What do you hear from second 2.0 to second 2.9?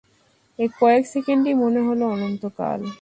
অনন্তকাল।